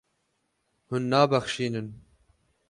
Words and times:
Hûn 0.87 1.03
nabexşînin. 1.11 1.87